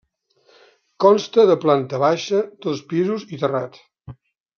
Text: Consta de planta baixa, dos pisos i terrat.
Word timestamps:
Consta 1.03 1.43
de 1.51 1.57
planta 1.65 1.99
baixa, 2.05 2.39
dos 2.67 2.81
pisos 2.95 3.27
i 3.37 3.41
terrat. 3.43 3.79